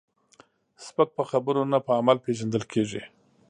سپک 0.85 1.09
په 1.17 1.23
خبرو 1.29 1.61
نه، 1.71 1.77
په 1.85 1.91
عمل 1.99 2.17
پیژندل 2.25 2.63
کېږي. 2.71 3.01